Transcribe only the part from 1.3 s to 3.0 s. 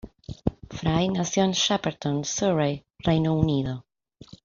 en Shepperton, Surrey,